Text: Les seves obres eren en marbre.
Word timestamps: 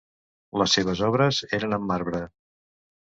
Les 0.61 0.71
seves 0.77 1.03
obres 1.07 1.39
eren 1.57 1.75
en 1.77 1.83
marbre. 1.91 2.23